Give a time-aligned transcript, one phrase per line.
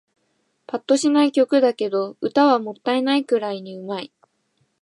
[0.65, 4.13] ぱっとしない曲だけど、歌はもったいないくらいに上手い